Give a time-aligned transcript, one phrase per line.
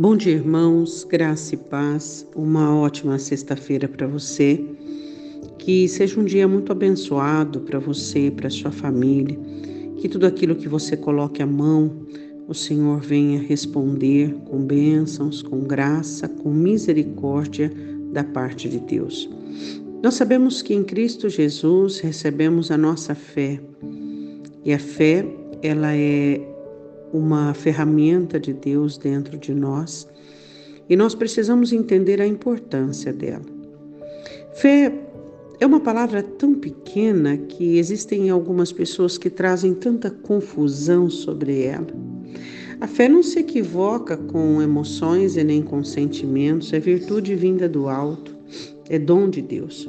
[0.00, 2.24] Bom dia, irmãos, graça e paz.
[2.36, 4.64] Uma ótima sexta-feira para você.
[5.58, 9.36] Que seja um dia muito abençoado para você, para sua família.
[9.96, 12.06] Que tudo aquilo que você coloque a mão,
[12.46, 17.68] o Senhor venha responder com bênçãos, com graça, com misericórdia
[18.12, 19.28] da parte de Deus.
[20.00, 23.60] Nós sabemos que em Cristo Jesus recebemos a nossa fé.
[24.64, 25.26] E a fé,
[25.60, 26.40] ela é
[27.12, 30.08] uma ferramenta de Deus dentro de nós
[30.88, 33.44] e nós precisamos entender a importância dela.
[34.54, 34.92] Fé
[35.60, 41.86] é uma palavra tão pequena que existem algumas pessoas que trazem tanta confusão sobre ela.
[42.80, 47.88] A fé não se equivoca com emoções e nem com sentimentos, é virtude vinda do
[47.88, 48.36] alto,
[48.88, 49.88] é dom de Deus.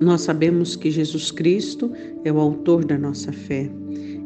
[0.00, 1.90] Nós sabemos que Jesus Cristo
[2.24, 3.70] é o autor da nossa fé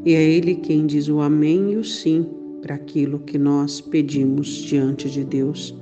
[0.04, 2.26] e é Ele quem diz o amém e o sim
[2.62, 5.74] para aquilo que nós pedimos diante de Deus.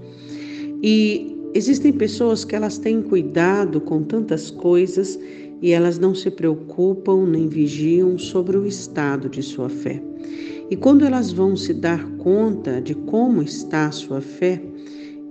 [0.83, 5.19] E existem pessoas que elas têm cuidado com tantas coisas
[5.61, 10.01] e elas não se preocupam nem vigiam sobre o estado de sua fé.
[10.71, 14.61] E quando elas vão se dar conta de como está a sua fé,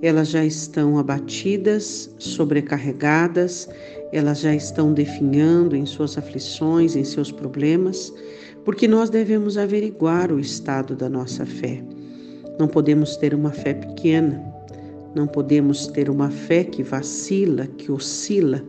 [0.02, 3.70] elas já estão abatidas, sobrecarregadas,
[4.12, 8.14] elas já estão definhando em suas aflições, em seus problemas,
[8.68, 11.82] porque nós devemos averiguar o estado da nossa fé.
[12.60, 14.44] Não podemos ter uma fé pequena,
[15.16, 18.62] não podemos ter uma fé que vacila, que oscila.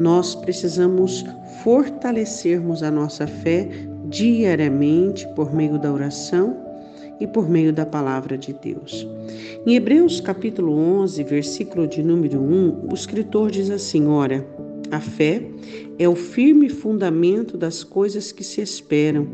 [0.00, 1.24] Nós precisamos
[1.62, 3.68] fortalecermos a nossa fé
[4.06, 6.56] diariamente por meio da oração
[7.20, 9.06] e por meio da palavra de Deus.
[9.64, 14.44] Em Hebreus capítulo 11, versículo de número 1, o escritor diz assim: Ora,
[14.90, 15.42] a fé
[15.98, 19.26] é o firme fundamento das coisas que se esperam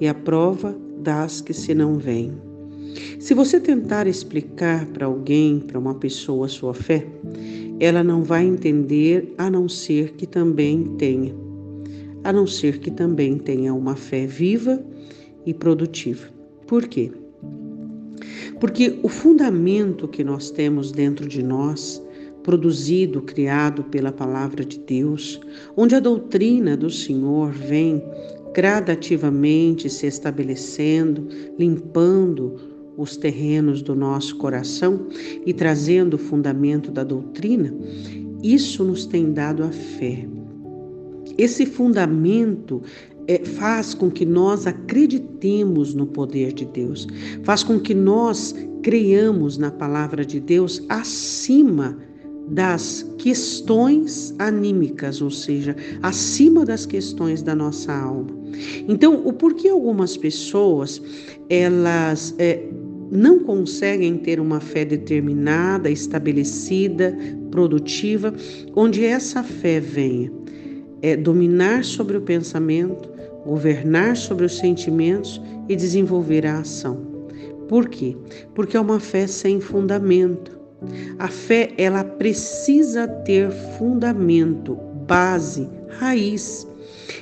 [0.00, 2.32] e a prova das que se não veem.
[3.18, 7.06] Se você tentar explicar para alguém, para uma pessoa, a sua fé,
[7.78, 11.34] ela não vai entender a não ser que também tenha,
[12.24, 14.82] a não ser que também tenha uma fé viva
[15.46, 16.28] e produtiva.
[16.66, 17.10] Por quê?
[18.60, 22.02] Porque o fundamento que nós temos dentro de nós
[22.42, 25.40] produzido, criado pela palavra de Deus,
[25.76, 28.02] onde a doutrina do Senhor vem
[28.54, 32.56] gradativamente se estabelecendo, limpando
[32.96, 35.06] os terrenos do nosso coração
[35.46, 37.72] e trazendo o fundamento da doutrina,
[38.42, 40.26] isso nos tem dado a fé.
[41.38, 42.82] Esse fundamento
[43.26, 47.06] é, faz com que nós acreditemos no poder de Deus,
[47.44, 51.96] faz com que nós creiamos na palavra de Deus acima
[52.50, 58.36] das questões anímicas, ou seja, acima das questões da nossa alma.
[58.88, 61.00] Então, o porquê algumas pessoas
[61.48, 62.64] elas é,
[63.10, 67.16] não conseguem ter uma fé determinada, estabelecida,
[67.50, 68.34] produtiva,
[68.74, 70.30] onde essa fé venha
[71.02, 73.08] é, dominar sobre o pensamento,
[73.44, 77.08] governar sobre os sentimentos e desenvolver a ação.
[77.68, 78.16] Por quê?
[78.54, 80.59] Porque é uma fé sem fundamento
[81.18, 84.76] a fé, ela precisa ter fundamento,
[85.06, 85.68] base,
[85.98, 86.66] raiz.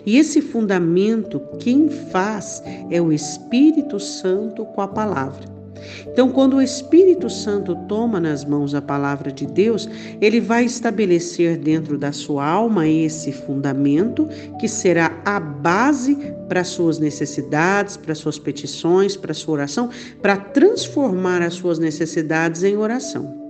[0.07, 5.59] E esse fundamento, quem faz é o Espírito Santo com a palavra.
[6.07, 9.89] Então, quando o Espírito Santo toma nas mãos a palavra de Deus,
[10.21, 14.29] ele vai estabelecer dentro da sua alma esse fundamento
[14.61, 16.17] que será a base
[16.49, 19.91] para suas necessidades, para suas petições, para sua oração,
[20.21, 23.48] para transformar as suas necessidades em oração.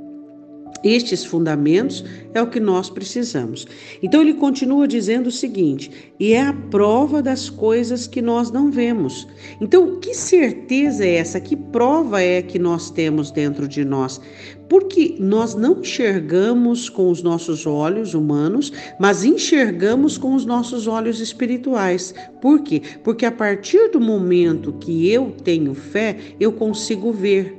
[0.85, 3.67] Estes fundamentos é o que nós precisamos.
[4.03, 5.91] Então ele continua dizendo o seguinte:
[6.21, 9.27] e é a prova das coisas que nós não vemos.
[9.61, 11.41] Então, que certeza é essa?
[11.41, 14.21] Que prova é que nós temos dentro de nós?
[14.69, 21.21] Porque nós não enxergamos com os nossos olhos humanos, mas enxergamos com os nossos olhos
[21.21, 22.15] espirituais.
[22.41, 22.83] Por quê?
[23.03, 27.58] Porque a partir do momento que eu tenho fé, eu consigo ver.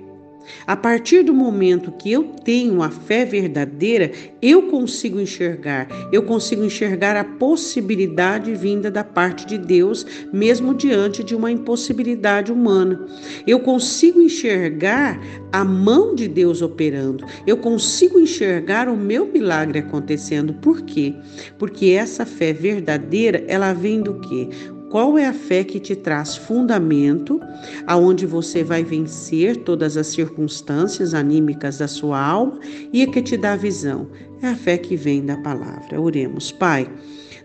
[0.65, 4.11] A partir do momento que eu tenho a fé verdadeira,
[4.41, 11.23] eu consigo enxergar, eu consigo enxergar a possibilidade vinda da parte de Deus, mesmo diante
[11.23, 13.05] de uma impossibilidade humana.
[13.45, 15.19] Eu consigo enxergar
[15.51, 20.53] a mão de Deus operando, eu consigo enxergar o meu milagre acontecendo.
[20.53, 21.15] Por quê?
[21.57, 24.49] Porque essa fé verdadeira, ela vem do quê?
[24.89, 27.39] Qual é a fé que te traz fundamento,
[27.85, 32.59] aonde você vai vencer todas as circunstâncias anímicas da sua alma
[32.91, 34.07] e que te dá visão?
[34.41, 36.01] É a fé que vem da palavra.
[36.01, 36.89] Oremos, Pai.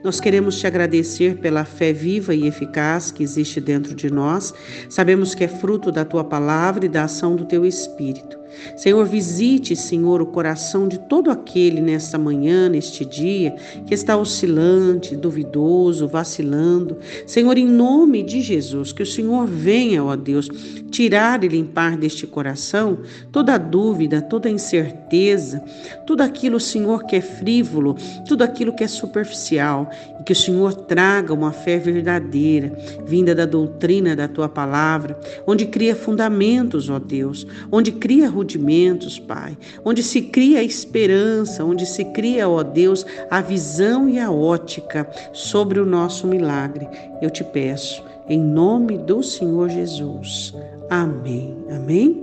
[0.03, 4.55] Nós queremos te agradecer pela fé viva e eficaz que existe dentro de nós.
[4.89, 8.44] Sabemos que é fruto da tua palavra e da ação do teu espírito.
[8.77, 13.55] Senhor, visite, Senhor, o coração de todo aquele nesta manhã, neste dia,
[13.87, 16.99] que está oscilante, duvidoso, vacilando.
[17.27, 20.49] Senhor, em nome de Jesus, que o Senhor venha, ó Deus,
[20.91, 22.99] tirar e limpar deste coração
[23.33, 25.63] toda dúvida, toda incerteza,
[26.07, 27.97] tudo aquilo, Senhor, que é frívolo,
[28.29, 29.91] tudo aquilo que é superficial,
[30.21, 32.73] e que o Senhor traga uma fé verdadeira,
[33.07, 39.57] vinda da doutrina da tua palavra, onde cria fundamentos, ó Deus, onde cria rudimentos, Pai,
[39.85, 45.09] onde se cria a esperança, onde se cria, ó Deus, a visão e a ótica
[45.33, 46.87] sobre o nosso milagre.
[47.23, 50.55] Eu te peço, em nome do Senhor Jesus.
[50.91, 51.57] Amém.
[51.71, 52.23] Amém.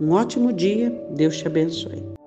[0.00, 0.90] Um ótimo dia.
[1.14, 2.19] Deus te abençoe.